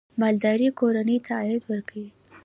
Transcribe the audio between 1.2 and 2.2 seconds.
ته عاید ورکوي.